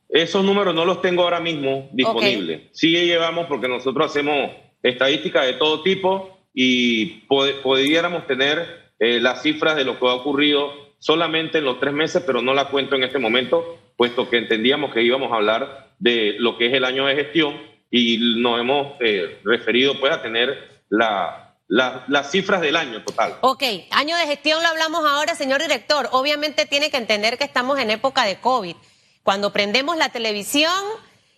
Esos 0.09 0.43
números 0.43 0.73
no 0.73 0.85
los 0.85 1.01
tengo 1.01 1.23
ahora 1.23 1.39
mismo 1.39 1.89
disponibles. 1.91 2.69
Sí 2.71 2.91
llevamos 2.91 3.47
porque 3.47 3.67
nosotros 3.67 4.07
hacemos 4.07 4.51
estadísticas 4.81 5.45
de 5.45 5.53
todo 5.53 5.83
tipo 5.83 6.39
y 6.53 7.25
pudiéramos 7.27 8.25
tener 8.25 8.91
eh, 8.99 9.19
las 9.19 9.43
cifras 9.43 9.75
de 9.75 9.83
lo 9.83 9.99
que 9.99 10.07
ha 10.07 10.13
ocurrido 10.13 10.73
solamente 10.99 11.59
en 11.59 11.65
los 11.65 11.79
tres 11.79 11.93
meses, 11.93 12.23
pero 12.25 12.41
no 12.41 12.53
la 12.53 12.69
cuento 12.69 12.95
en 12.95 13.03
este 13.03 13.19
momento, 13.19 13.77
puesto 13.95 14.29
que 14.29 14.37
entendíamos 14.37 14.93
que 14.93 15.03
íbamos 15.03 15.31
a 15.31 15.35
hablar 15.35 15.93
de 15.99 16.35
lo 16.39 16.57
que 16.57 16.67
es 16.67 16.73
el 16.73 16.85
año 16.85 17.05
de 17.05 17.15
gestión 17.15 17.55
y 17.91 18.17
nos 18.37 18.59
hemos 18.59 18.93
eh, 18.99 19.39
referido 19.43 19.99
pues 19.99 20.11
a 20.13 20.21
tener 20.21 20.81
las 20.89 22.31
cifras 22.31 22.61
del 22.61 22.75
año 22.75 23.03
total. 23.03 23.35
Ok, 23.41 23.63
año 23.91 24.15
de 24.17 24.25
gestión 24.25 24.61
lo 24.61 24.69
hablamos 24.69 25.05
ahora, 25.05 25.35
señor 25.35 25.61
director. 25.61 26.09
Obviamente 26.11 26.65
tiene 26.65 26.89
que 26.89 26.97
entender 26.97 27.37
que 27.37 27.43
estamos 27.43 27.79
en 27.79 27.91
época 27.91 28.25
de 28.25 28.37
COVID. 28.37 28.75
Cuando 29.27 29.51
prendemos 29.51 29.97
la 29.97 30.07
televisión 30.07 30.71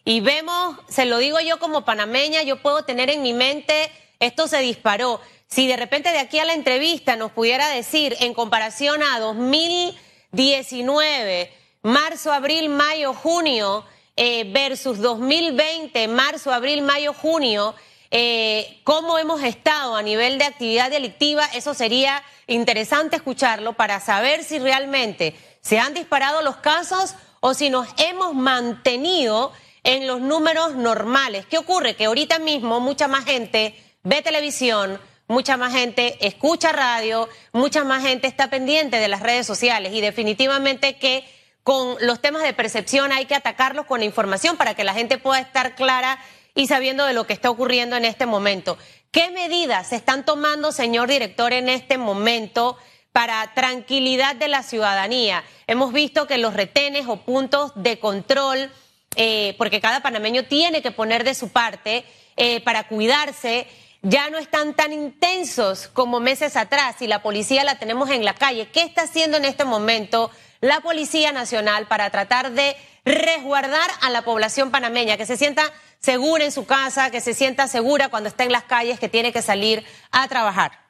y 0.05 0.19
vemos, 0.19 0.77
se 0.89 1.05
lo 1.05 1.17
digo 1.17 1.39
yo 1.39 1.58
como 1.58 1.86
panameña, 1.86 2.43
yo 2.43 2.62
puedo 2.62 2.84
tener 2.84 3.10
en 3.10 3.24
mi 3.24 3.34
mente, 3.34 3.91
esto 4.19 4.48
se 4.48 4.60
disparó. 4.60 5.19
Si 5.48 5.65
de 5.65 5.75
repente 5.75 6.12
de 6.12 6.19
aquí 6.19 6.38
a 6.38 6.46
la 6.46 6.53
entrevista 6.53 7.15
nos 7.15 7.31
pudiera 7.31 7.67
decir, 7.69 8.15
en 8.19 8.36
comparación 8.36 9.01
a 9.01 9.19
2019, 9.19 11.51
marzo, 11.81 12.31
abril, 12.31 12.69
mayo, 12.69 13.15
junio, 13.15 13.84
eh, 14.15 14.43
versus 14.53 15.00
2020, 15.00 16.08
marzo, 16.10 16.53
abril, 16.53 16.84
mayo, 16.84 17.15
junio, 17.15 17.74
eh, 18.12 18.81
cómo 18.84 19.17
hemos 19.17 19.41
estado 19.41 19.96
a 19.96 20.03
nivel 20.03 20.38
de 20.38 20.46
actividad 20.46 20.91
delictiva, 20.91 21.50
eso 21.55 21.74
sería 21.74 22.22
interesante 22.46 23.15
escucharlo 23.15 23.74
para 23.74 24.00
saber 24.00 24.43
si 24.43 24.60
realmente 24.60 25.36
se 25.62 25.79
han 25.79 25.96
disparado 25.96 26.43
los 26.43 26.58
casos 26.58 27.15
o 27.39 27.53
si 27.53 27.69
nos 27.69 27.88
hemos 27.98 28.34
mantenido 28.34 29.51
en 29.84 30.08
los 30.08 30.22
números 30.22 30.75
normales. 30.75 31.46
¿Qué 31.46 31.58
ocurre? 31.58 31.96
Que 31.96 32.05
ahorita 32.05 32.39
mismo 32.39 32.79
mucha 32.79 33.08
más 33.08 33.25
gente 33.25 33.75
ve 34.03 34.22
televisión, 34.22 35.00
mucha 35.27 35.58
más 35.58 35.74
gente 35.74 36.17
escucha 36.25 36.72
radio, 36.72 37.29
mucha 37.53 37.84
más 37.84 38.03
gente 38.03 38.27
está 38.27 38.50
pendiente 38.50 38.98
de 38.98 39.08
las 39.08 39.22
redes 39.22 39.46
sociales 39.48 39.93
y 39.93 40.01
definitivamente 40.01 40.98
que 40.98 41.24
con 41.63 41.98
los 42.01 42.19
temas 42.19 42.43
de 42.43 42.53
percepción 42.53 43.12
hay 43.12 43.25
que 43.25 43.36
atacarlos 43.36 43.86
con 43.86 44.03
información 44.03 44.58
para 44.58 44.74
que 44.74 44.84
la 44.84 44.93
gente 44.93 45.17
pueda 45.17 45.39
estar 45.39 45.75
clara 45.75 46.19
y 46.55 46.67
sabiendo 46.67 47.05
de 47.05 47.13
lo 47.13 47.27
que 47.27 47.34
está 47.34 47.50
ocurriendo 47.50 47.96
en 47.96 48.05
este 48.05 48.25
momento. 48.25 48.77
¿Qué 49.12 49.29
medidas 49.31 49.89
se 49.89 49.96
están 49.96 50.25
tomando, 50.25 50.72
señor 50.72 51.10
director, 51.10 51.53
en 51.53 51.69
este 51.69 51.98
momento 51.98 52.77
para 53.12 53.54
tranquilidad 53.54 54.36
de 54.36 54.48
la 54.48 54.63
ciudadanía? 54.63 55.44
Hemos 55.68 55.94
visto 55.94 56.28
que 56.28 56.38
los 56.38 56.54
retenes 56.54 57.08
o 57.08 57.18
puntos 57.18 57.72
de 57.75 58.00
control, 58.00 58.72
eh, 59.16 59.56
porque 59.58 59.82
cada 59.82 60.01
panameño 60.01 60.46
tiene 60.46 60.82
que 60.82 60.92
poner 60.92 61.24
de 61.24 61.36
su 61.36 61.50
parte 61.50 62.06
eh, 62.38 62.62
para 62.62 62.88
cuidarse, 62.88 63.68
ya 64.01 64.30
no 64.30 64.38
están 64.38 64.74
tan 64.74 64.94
intensos 64.94 65.89
como 65.89 66.20
meses 66.20 66.56
atrás 66.56 67.01
y 67.01 67.08
la 67.08 67.22
policía 67.22 67.63
la 67.63 67.80
tenemos 67.80 68.10
en 68.10 68.24
la 68.24 68.34
calle. 68.34 68.70
¿Qué 68.72 68.82
está 68.82 69.01
haciendo 69.04 69.38
en 69.38 69.46
este 69.46 69.66
momento 69.66 70.32
la 70.62 70.82
Policía 70.82 71.32
Nacional 71.32 71.88
para 71.88 72.10
tratar 72.10 72.51
de 72.51 72.75
resguardar 73.06 73.89
a 74.01 74.10
la 74.10 74.24
población 74.24 74.72
panameña, 74.72 75.18
que 75.18 75.25
se 75.25 75.38
sienta 75.38 75.63
segura 76.00 76.46
en 76.46 76.51
su 76.51 76.66
casa, 76.66 77.12
que 77.12 77.22
se 77.22 77.34
sienta 77.34 77.68
segura 77.68 78.10
cuando 78.10 78.30
está 78.30 78.44
en 78.44 78.51
las 78.51 78.63
calles, 78.63 79.00
que 79.00 79.10
tiene 79.10 79.34
que 79.34 79.42
salir 79.42 79.86
a 80.12 80.28
trabajar? 80.28 80.88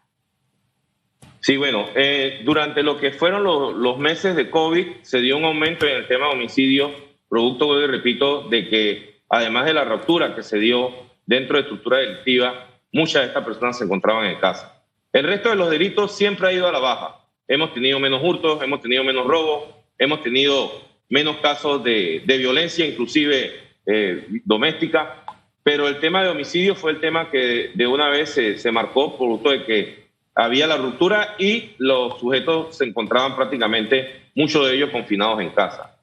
Sí, 1.42 1.56
bueno, 1.56 1.88
eh, 1.96 2.42
durante 2.44 2.84
lo 2.84 2.98
que 2.98 3.12
fueron 3.12 3.44
los, 3.44 3.98
meses 3.98 4.36
de 4.36 4.50
COVID 4.50 4.88
se 5.04 5.22
dio 5.22 5.38
un 5.38 5.46
aumento 5.46 5.86
en 5.86 5.98
el 5.98 6.08
tema 6.08 6.26
de 6.28 6.34
homicidios, 6.34 6.92
producto, 7.30 7.88
repito, 7.88 8.48
de 8.50 8.68
que 8.68 9.22
además 9.30 9.66
de 9.66 9.74
la 9.74 9.86
ruptura 9.86 10.36
que 10.36 10.44
se 10.44 10.60
dio 10.60 10.92
dentro 11.26 11.56
de 11.56 11.62
estructura 11.62 12.00
delictiva, 12.00 12.68
muchas 12.92 13.22
de 13.22 13.28
estas 13.30 13.46
personas 13.46 13.78
se 13.78 13.86
encontraban 13.86 14.26
en 14.26 14.40
casa. 14.40 14.84
El 15.14 15.24
resto 15.24 15.50
de 15.50 15.56
los 15.56 15.70
delitos 15.70 16.16
siempre 16.16 16.48
ha 16.48 16.54
ido 16.54 16.68
a 16.68 16.72
la 16.72 16.80
baja. 16.80 17.16
Hemos 17.48 17.74
tenido 17.74 18.00
menos 18.00 18.22
hurtos, 18.24 18.62
hemos 18.62 18.82
tenido 18.82 19.04
menos 19.04 19.26
robos, 19.26 19.70
hemos 19.98 20.22
tenido 20.22 20.72
menos 21.08 21.38
casos 21.38 21.84
de, 21.84 22.22
violencia, 22.26 22.86
inclusive 22.86 23.54
eh, 23.86 24.28
doméstica, 24.44 25.24
pero 25.64 25.88
el 25.88 26.00
tema 26.00 26.22
de 26.22 26.30
homicidio 26.30 26.76
fue 26.76 26.92
el 26.92 27.00
tema 27.00 27.32
que 27.32 27.72
de 27.74 27.88
una 27.88 28.10
vez 28.10 28.32
se 28.32 28.72
marcó 28.72 29.18
producto 29.18 29.52
de 29.52 29.64
que 29.64 30.09
había 30.40 30.68
la 30.68 30.78
ruptura 30.78 31.36
y 31.38 31.72
los 31.80 32.18
sujetos 32.18 32.78
se 32.78 32.86
encontraban 32.86 33.36
prácticamente, 33.36 34.30
muchos 34.36 34.66
de 34.68 34.76
ellos 34.76 34.90
confinados 34.90 35.42
en 35.42 35.50
casa. 35.50 35.98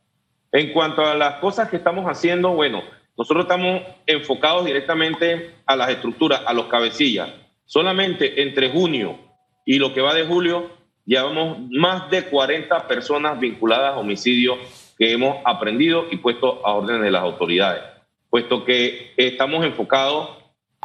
En 0.52 0.72
cuanto 0.72 1.02
a 1.02 1.14
las 1.14 1.36
cosas 1.36 1.70
que 1.70 1.76
estamos 1.76 2.04
haciendo, 2.04 2.50
bueno, 2.50 2.82
nosotros 3.16 3.44
estamos 3.44 3.80
enfocados 4.06 4.66
directamente 4.66 5.54
a 5.64 5.74
las 5.74 5.88
estructuras, 5.88 6.42
a 6.46 6.52
los 6.52 6.66
cabecillas. 6.66 7.30
Solamente 7.64 8.42
entre 8.42 8.70
junio 8.70 9.18
y 9.64 9.78
lo 9.78 9.94
que 9.94 10.02
va 10.02 10.12
de 10.12 10.26
julio, 10.26 10.70
llevamos 11.06 11.58
más 11.70 12.10
de 12.10 12.24
40 12.24 12.86
personas 12.86 13.40
vinculadas 13.40 13.94
a 13.94 13.98
homicidio 13.98 14.58
que 14.98 15.12
hemos 15.12 15.38
aprendido 15.44 16.06
y 16.10 16.18
puesto 16.18 16.64
a 16.64 16.74
órdenes 16.74 17.02
de 17.02 17.10
las 17.10 17.22
autoridades, 17.22 17.82
puesto 18.28 18.64
que 18.64 19.12
estamos 19.16 19.64
enfocados 19.64 20.30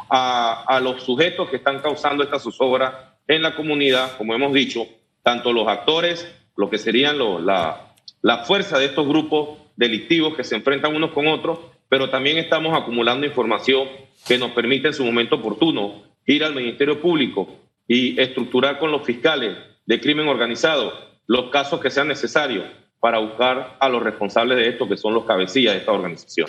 a, 0.08 0.64
a 0.66 0.80
los 0.80 1.02
sujetos 1.02 1.50
que 1.50 1.56
están 1.56 1.80
causando 1.80 2.24
esta 2.24 2.38
zozobra 2.38 3.11
en 3.32 3.42
la 3.42 3.54
comunidad, 3.54 4.16
como 4.16 4.34
hemos 4.34 4.52
dicho, 4.52 4.86
tanto 5.22 5.52
los 5.52 5.68
actores, 5.68 6.26
lo 6.56 6.70
que 6.70 6.78
serían 6.78 7.18
la, 7.44 7.94
la 8.20 8.38
fuerza 8.38 8.78
de 8.78 8.86
estos 8.86 9.06
grupos 9.06 9.58
delictivos 9.76 10.34
que 10.34 10.44
se 10.44 10.56
enfrentan 10.56 10.94
unos 10.94 11.12
con 11.12 11.26
otros, 11.26 11.58
pero 11.88 12.10
también 12.10 12.38
estamos 12.38 12.76
acumulando 12.78 13.26
información 13.26 13.88
que 14.26 14.38
nos 14.38 14.52
permite 14.52 14.88
en 14.88 14.94
su 14.94 15.04
momento 15.04 15.36
oportuno 15.36 16.02
ir 16.26 16.44
al 16.44 16.54
Ministerio 16.54 17.00
Público 17.00 17.48
y 17.88 18.20
estructurar 18.20 18.78
con 18.78 18.90
los 18.90 19.02
fiscales 19.04 19.56
de 19.86 20.00
crimen 20.00 20.28
organizado 20.28 20.92
los 21.26 21.50
casos 21.50 21.80
que 21.80 21.90
sean 21.90 22.08
necesarios 22.08 22.64
para 23.00 23.18
buscar 23.18 23.76
a 23.80 23.88
los 23.88 24.02
responsables 24.02 24.56
de 24.58 24.68
esto, 24.68 24.88
que 24.88 24.96
son 24.96 25.14
los 25.14 25.24
cabecillas 25.24 25.74
de 25.74 25.80
esta 25.80 25.92
organización. 25.92 26.48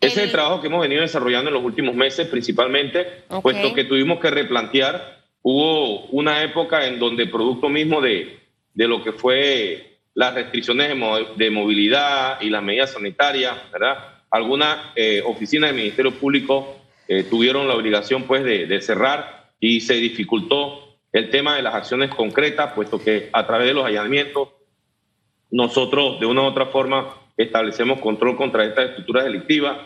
Ese 0.00 0.20
es 0.20 0.26
el 0.26 0.32
trabajo 0.32 0.60
que 0.60 0.68
hemos 0.68 0.82
venido 0.82 1.02
desarrollando 1.02 1.50
en 1.50 1.54
los 1.54 1.64
últimos 1.64 1.94
meses, 1.94 2.26
principalmente, 2.28 3.24
puesto 3.42 3.74
que 3.74 3.84
tuvimos 3.84 4.20
que 4.20 4.30
replantear. 4.30 5.23
Hubo 5.46 6.06
una 6.06 6.42
época 6.42 6.86
en 6.86 6.98
donde, 6.98 7.26
producto 7.26 7.68
mismo 7.68 8.00
de, 8.00 8.38
de 8.72 8.88
lo 8.88 9.04
que 9.04 9.12
fue 9.12 9.98
las 10.14 10.32
restricciones 10.32 10.88
de, 11.36 11.50
movilidad 11.50 12.40
y 12.40 12.48
las 12.48 12.62
medidas 12.62 12.92
sanitarias, 12.92 13.54
¿verdad? 13.70 14.22
algunas 14.30 14.78
eh, 14.96 15.22
oficinas 15.26 15.68
del 15.68 15.76
Ministerio 15.76 16.12
Público 16.12 16.78
eh, 17.08 17.24
tuvieron 17.24 17.68
la 17.68 17.74
obligación 17.74 18.22
pues 18.22 18.42
de, 18.42 18.80
cerrar 18.80 19.50
y 19.60 19.80
se 19.80 19.94
dificultó 19.94 20.96
el 21.12 21.28
tema 21.28 21.56
de 21.56 21.62
las 21.62 21.74
acciones 21.74 22.08
concretas, 22.08 22.72
puesto 22.72 22.98
que 22.98 23.28
a 23.32 23.46
través 23.46 23.66
de 23.66 23.74
los 23.74 23.84
allanamientos 23.84 24.48
nosotros 25.50 26.18
de 26.20 26.26
una 26.26 26.40
u 26.40 26.46
otra 26.46 26.66
forma 26.66 27.16
establecemos 27.36 28.00
control 28.00 28.36
contra 28.36 28.64
estas 28.64 28.88
estructuras 28.88 29.24
delictivas, 29.24 29.76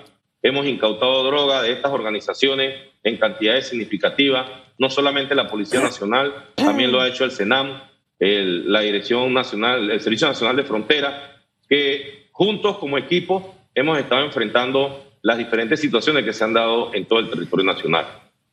hemos 0.43 0.67
incautado 0.67 1.25
droga 1.25 1.63
de 1.63 1.73
estas 1.73 1.93
organizaciones 1.93 2.75
en 3.03 3.17
cantidades 3.17 3.69
significativas, 3.69 4.51
no 4.79 4.91
solamente 4.91 5.35
la 5.35 5.49
Policía 5.49 5.81
Nacional, 5.81 6.33
también 6.55 6.93
lo 6.93 7.01
ha 7.01 7.09
hecho 7.09 7.25
el 7.25 7.31
SENAM, 7.31 7.81
la 8.19 8.81
Dirección 8.81 9.33
Nacional, 9.33 9.91
el 9.91 10.01
Servicio 10.01 10.29
Nacional 10.29 10.57
de 10.57 10.65
Frontera, 10.65 11.37
que 11.69 12.29
juntos 12.33 12.79
como 12.79 12.99
equipo 12.99 13.55
hemos 13.75 13.99
estado 13.99 14.25
enfrentando 14.25 15.05
las 15.23 15.39
diferentes 15.39 15.81
situaciones 15.81 16.25
que 16.25 16.33
se 16.33 16.45
han 16.45 16.55
dado 16.55 16.95
en 16.95 17.05
todo 17.07 17.19
el 17.19 17.31
territorio 17.31 17.67
nacional. 17.67 18.07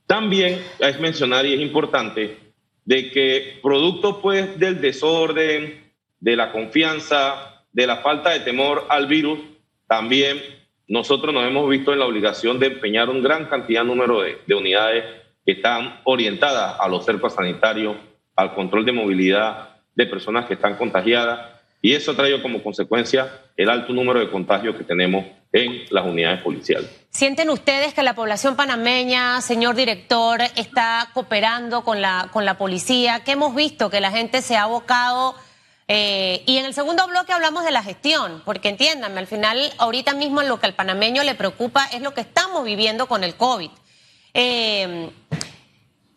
También 0.07 0.61
es 0.79 0.99
mencionar 0.99 1.45
y 1.45 1.53
es 1.53 1.61
importante 1.61 2.37
de 2.83 3.11
que 3.11 3.59
producto 3.61 4.21
pues 4.21 4.59
del 4.59 4.81
desorden, 4.81 5.83
de 6.19 6.35
la 6.35 6.51
confianza, 6.51 7.63
de 7.71 7.87
la 7.87 7.97
falta 7.97 8.31
de 8.31 8.39
temor 8.41 8.85
al 8.89 9.07
virus, 9.07 9.39
también 9.87 10.41
nosotros 10.87 11.33
nos 11.33 11.45
hemos 11.45 11.69
visto 11.69 11.93
en 11.93 11.99
la 11.99 12.05
obligación 12.05 12.59
de 12.59 12.67
empeñar 12.67 13.09
un 13.09 13.21
gran 13.21 13.45
cantidad 13.45 13.83
número 13.83 14.21
de, 14.21 14.39
de 14.45 14.55
unidades 14.55 15.03
que 15.45 15.53
están 15.53 16.01
orientadas 16.03 16.77
a 16.79 16.87
los 16.87 17.05
cercos 17.05 17.33
sanitarios, 17.33 17.95
al 18.35 18.53
control 18.53 18.85
de 18.85 18.91
movilidad 18.91 19.69
de 19.95 20.05
personas 20.05 20.45
que 20.45 20.55
están 20.55 20.75
contagiadas 20.75 21.55
y 21.81 21.93
eso 21.93 22.11
ha 22.11 22.15
traído 22.15 22.41
como 22.41 22.63
consecuencia 22.63 23.41
el 23.55 23.69
alto 23.69 23.93
número 23.93 24.19
de 24.19 24.29
contagios 24.31 24.75
que 24.75 24.83
tenemos 24.83 25.23
en 25.53 25.83
las 25.91 26.03
unidades 26.03 26.41
policiales. 26.41 26.89
¿Sienten 27.11 27.49
ustedes 27.49 27.93
que 27.93 28.01
la 28.01 28.15
población 28.15 28.55
panameña, 28.55 29.39
señor 29.41 29.75
director, 29.75 30.41
está 30.55 31.09
cooperando 31.13 31.83
con 31.83 32.01
la, 32.01 32.29
con 32.33 32.43
la 32.43 32.57
policía? 32.57 33.21
¿Qué 33.23 33.33
hemos 33.33 33.53
visto? 33.55 33.91
Que 33.91 34.01
la 34.01 34.11
gente 34.11 34.41
se 34.41 34.55
ha 34.55 34.63
abocado... 34.63 35.35
Eh, 35.87 36.43
y 36.45 36.57
en 36.57 36.65
el 36.65 36.73
segundo 36.73 37.07
bloque 37.07 37.31
hablamos 37.31 37.63
de 37.63 37.71
la 37.71 37.83
gestión, 37.83 38.41
porque 38.45 38.69
entiéndanme, 38.69 39.19
al 39.19 39.27
final, 39.27 39.73
ahorita 39.77 40.13
mismo 40.13 40.41
lo 40.41 40.59
que 40.59 40.65
al 40.65 40.73
panameño 40.73 41.23
le 41.23 41.35
preocupa 41.35 41.85
es 41.91 42.01
lo 42.01 42.13
que 42.13 42.21
estamos 42.21 42.63
viviendo 42.63 43.07
con 43.07 43.23
el 43.23 43.35
COVID. 43.35 43.69
Eh, 44.33 45.11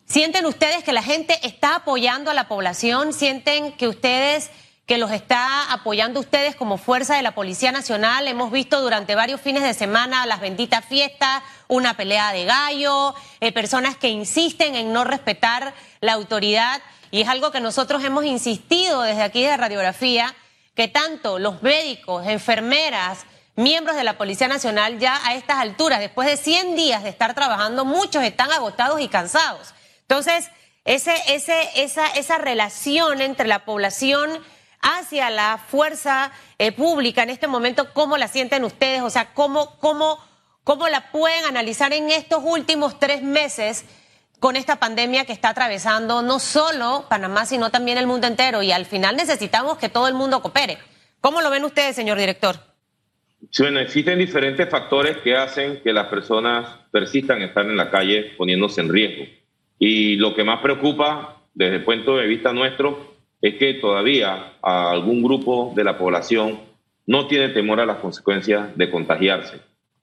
¿Sienten 0.05 0.47
ustedes 0.47 0.83
que 0.83 0.91
la 0.91 1.03
gente 1.03 1.39
está 1.43 1.75
apoyando 1.75 2.31
a 2.31 2.33
la 2.33 2.47
población? 2.47 3.13
¿Sienten 3.13 3.73
que 3.73 3.87
ustedes 3.87 4.49
que 4.89 4.97
los 4.97 5.11
está 5.11 5.71
apoyando 5.71 6.19
ustedes 6.19 6.55
como 6.55 6.79
fuerza 6.79 7.15
de 7.15 7.21
la 7.21 7.35
Policía 7.35 7.71
Nacional. 7.71 8.27
Hemos 8.27 8.51
visto 8.51 8.81
durante 8.81 9.13
varios 9.13 9.39
fines 9.39 9.61
de 9.61 9.75
semana 9.75 10.25
las 10.25 10.41
benditas 10.41 10.83
fiestas, 10.83 11.43
una 11.67 11.95
pelea 11.95 12.33
de 12.33 12.45
gallo, 12.45 13.13
eh, 13.39 13.51
personas 13.51 13.95
que 13.97 14.09
insisten 14.09 14.73
en 14.73 14.91
no 14.91 15.03
respetar 15.03 15.75
la 16.01 16.13
autoridad. 16.13 16.81
Y 17.11 17.21
es 17.21 17.27
algo 17.27 17.51
que 17.51 17.59
nosotros 17.59 18.03
hemos 18.03 18.25
insistido 18.25 19.01
desde 19.01 19.23
aquí 19.23 19.43
de 19.43 19.57
Radiografía, 19.57 20.35
que 20.75 20.87
tanto 20.87 21.39
los 21.39 21.61
médicos, 21.61 22.27
enfermeras, 22.27 23.25
miembros 23.55 23.95
de 23.95 24.03
la 24.03 24.17
Policía 24.17 24.47
Nacional 24.47 24.99
ya 24.99 25.19
a 25.25 25.33
estas 25.35 25.57
alturas, 25.57 25.99
después 25.99 26.27
de 26.27 26.37
100 26.37 26.75
días 26.75 27.03
de 27.03 27.09
estar 27.09 27.33
trabajando, 27.33 27.83
muchos 27.83 28.23
están 28.23 28.51
agotados 28.51 29.01
y 29.01 29.07
cansados. 29.07 29.73
Entonces, 30.01 30.49
ese, 30.85 31.13
ese, 31.27 31.69
esa, 31.75 32.07
esa 32.07 32.37
relación 32.37 33.21
entre 33.21 33.47
la 33.47 33.65
población 33.65 34.29
hacia 34.81 35.29
la 35.29 35.57
fuerza 35.57 36.31
eh, 36.57 36.71
pública 36.71 37.23
en 37.23 37.31
este 37.31 37.47
momento, 37.47 37.93
¿cómo 37.93 38.17
la 38.17 38.27
sienten 38.27 38.63
ustedes? 38.63 39.01
O 39.01 39.09
sea, 39.09 39.33
¿cómo, 39.33 39.77
cómo, 39.79 40.19
¿cómo 40.63 40.87
la 40.87 41.11
pueden 41.11 41.45
analizar 41.45 41.91
en 41.91 42.09
estos 42.09 42.41
últimos 42.45 42.97
tres 42.99 43.21
meses 43.21 43.83
con 44.39 44.55
esta 44.55 44.77
pandemia 44.77 45.25
que 45.25 45.33
está 45.33 45.49
atravesando 45.49 46.21
no 46.21 46.39
solo 46.39 47.05
Panamá, 47.09 47.45
sino 47.45 47.69
también 47.69 47.97
el 47.97 48.07
mundo 48.07 48.27
entero? 48.27 48.63
Y 48.63 48.71
al 48.71 48.85
final 48.85 49.15
necesitamos 49.15 49.77
que 49.77 49.89
todo 49.89 50.07
el 50.07 50.13
mundo 50.13 50.41
coopere. 50.41 50.77
¿Cómo 51.21 51.41
lo 51.41 51.49
ven 51.49 51.65
ustedes, 51.65 51.95
señor 51.95 52.17
director? 52.17 52.55
bueno, 53.59 53.79
existen 53.79 54.19
diferentes 54.19 54.69
factores 54.69 55.17
que 55.17 55.35
hacen 55.35 55.81
que 55.81 55.93
las 55.93 56.07
personas 56.07 56.67
persistan 56.91 57.41
estar 57.41 57.65
en 57.65 57.77
la 57.77 57.89
calle 57.89 58.33
poniéndose 58.37 58.81
en 58.81 58.91
riesgo. 58.91 59.25
Y 59.77 60.17
lo 60.17 60.35
que 60.35 60.43
más 60.43 60.59
preocupa 60.59 61.41
desde 61.53 61.77
el 61.77 61.83
punto 61.83 62.17
de 62.17 62.27
vista 62.27 62.53
nuestro 62.53 63.15
es 63.41 63.55
que 63.55 63.75
todavía 63.75 64.53
algún 64.61 65.23
grupo 65.23 65.73
de 65.75 65.83
la 65.83 65.97
población 65.97 66.59
no 67.05 67.27
tiene 67.27 67.49
temor 67.49 67.79
a 67.79 67.85
las 67.85 67.97
consecuencias 67.97 68.75
de 68.77 68.89
contagiarse 68.91 69.61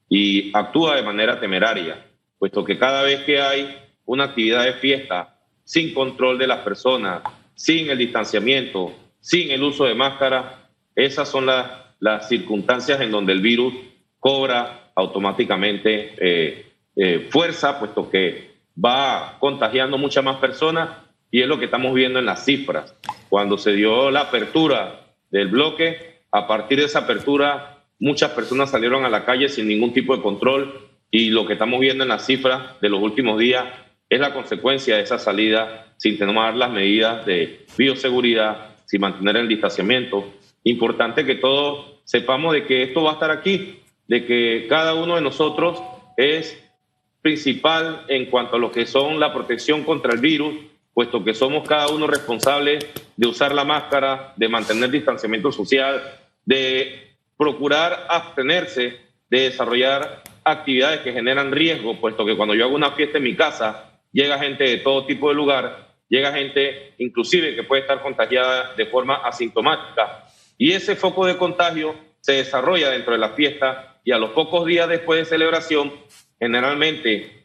y 0.08 0.50
actúa 0.54 0.96
de 0.96 1.02
manera 1.02 1.38
temeraria, 1.38 2.04
puesto 2.38 2.64
que 2.64 2.78
cada 2.78 3.02
vez 3.02 3.22
que 3.24 3.40
hay 3.40 3.85
una 4.06 4.24
actividad 4.24 4.64
de 4.64 4.74
fiesta 4.74 5.36
sin 5.64 5.92
control 5.92 6.38
de 6.38 6.46
las 6.46 6.60
personas, 6.60 7.22
sin 7.54 7.90
el 7.90 7.98
distanciamiento, 7.98 8.94
sin 9.20 9.50
el 9.50 9.62
uso 9.62 9.84
de 9.84 9.94
máscara, 9.94 10.70
esas 10.94 11.28
son 11.28 11.46
las, 11.46 11.84
circunstancias 12.28 13.00
en 13.00 13.10
donde 13.10 13.32
el 13.32 13.40
virus 13.40 13.74
cobra 14.20 14.92
automáticamente 14.94 16.14
eh, 16.18 16.66
eh, 16.94 17.26
fuerza, 17.30 17.78
puesto 17.78 18.08
que 18.08 18.50
va 18.82 19.36
contagiando 19.40 19.98
muchas 19.98 20.22
más 20.22 20.36
personas 20.36 20.90
y 21.30 21.42
es 21.42 21.48
lo 21.48 21.58
que 21.58 21.64
estamos 21.64 21.94
viendo 21.94 22.18
en 22.18 22.26
las 22.26 22.44
cifras. 22.44 22.94
Cuando 23.28 23.58
se 23.58 23.72
dio 23.72 24.10
la 24.10 24.20
apertura 24.20 25.06
del 25.30 25.48
bloque, 25.48 26.20
a 26.30 26.46
partir 26.46 26.78
de 26.78 26.84
esa 26.84 27.00
apertura, 27.00 27.82
muchas 27.98 28.30
personas 28.30 28.70
salieron 28.70 29.04
a 29.04 29.08
la 29.08 29.24
calle 29.24 29.48
sin 29.48 29.66
ningún 29.66 29.92
tipo 29.92 30.16
de 30.16 30.22
control 30.22 30.88
y 31.10 31.30
lo 31.30 31.46
que 31.46 31.54
estamos 31.54 31.80
viendo 31.80 32.04
en 32.04 32.08
las 32.10 32.26
cifras 32.26 32.80
de 32.80 32.88
los 32.88 33.02
últimos 33.02 33.38
días 33.38 33.64
es 34.08 34.20
la 34.20 34.32
consecuencia 34.32 34.96
de 34.96 35.02
esa 35.02 35.18
salida 35.18 35.94
sin 35.96 36.18
tomar 36.18 36.54
las 36.54 36.70
medidas 36.70 37.26
de 37.26 37.66
bioseguridad, 37.76 38.76
sin 38.84 39.00
mantener 39.00 39.36
el 39.36 39.48
distanciamiento. 39.48 40.32
Importante 40.64 41.24
que 41.24 41.36
todos 41.36 42.00
sepamos 42.04 42.52
de 42.52 42.64
que 42.64 42.82
esto 42.82 43.02
va 43.02 43.10
a 43.10 43.14
estar 43.14 43.30
aquí, 43.30 43.80
de 44.06 44.24
que 44.24 44.66
cada 44.68 44.94
uno 44.94 45.16
de 45.16 45.20
nosotros 45.20 45.82
es 46.16 46.62
principal 47.22 48.04
en 48.08 48.26
cuanto 48.26 48.56
a 48.56 48.58
lo 48.58 48.70
que 48.70 48.86
son 48.86 49.18
la 49.18 49.32
protección 49.32 49.82
contra 49.82 50.12
el 50.12 50.20
virus, 50.20 50.54
puesto 50.94 51.24
que 51.24 51.34
somos 51.34 51.66
cada 51.66 51.88
uno 51.88 52.06
responsables 52.06 52.86
de 53.16 53.26
usar 53.26 53.54
la 53.54 53.64
máscara, 53.64 54.32
de 54.36 54.48
mantener 54.48 54.90
distanciamiento 54.90 55.50
social, 55.50 56.00
de 56.44 57.16
procurar 57.36 58.06
abstenerse 58.08 59.06
de 59.28 59.40
desarrollar 59.40 60.22
actividades 60.44 61.00
que 61.00 61.12
generan 61.12 61.50
riesgo, 61.50 62.00
puesto 62.00 62.24
que 62.24 62.36
cuando 62.36 62.54
yo 62.54 62.64
hago 62.64 62.76
una 62.76 62.92
fiesta 62.92 63.18
en 63.18 63.24
mi 63.24 63.34
casa, 63.34 63.85
llega 64.16 64.38
gente 64.38 64.64
de 64.64 64.78
todo 64.78 65.04
tipo 65.04 65.28
de 65.28 65.34
lugar, 65.34 65.88
llega 66.08 66.32
gente 66.32 66.94
inclusive 66.96 67.54
que 67.54 67.64
puede 67.64 67.82
estar 67.82 68.00
contagiada 68.00 68.72
de 68.74 68.86
forma 68.86 69.16
asintomática. 69.16 70.24
Y 70.56 70.72
ese 70.72 70.96
foco 70.96 71.26
de 71.26 71.36
contagio 71.36 71.94
se 72.20 72.32
desarrolla 72.32 72.88
dentro 72.88 73.12
de 73.12 73.18
la 73.18 73.34
fiesta 73.34 74.00
y 74.02 74.12
a 74.12 74.18
los 74.18 74.30
pocos 74.30 74.64
días 74.64 74.88
después 74.88 75.20
de 75.20 75.26
celebración, 75.26 75.92
generalmente 76.40 77.44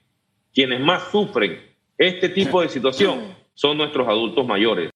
quienes 0.54 0.80
más 0.80 1.12
sufren 1.12 1.62
este 1.98 2.30
tipo 2.30 2.62
de 2.62 2.70
situación 2.70 3.36
son 3.54 3.78
nuestros 3.78 4.08
adultos 4.08 4.48
mayores. 4.48 4.90